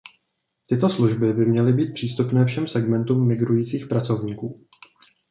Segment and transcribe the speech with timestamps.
[0.69, 4.67] Tyto služby by měly být přístupné všem segmentům migrujících pracovníků.